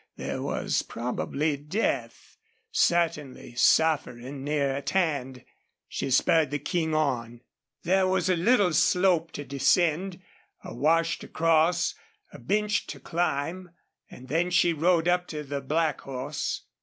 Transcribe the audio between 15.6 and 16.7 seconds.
black horse.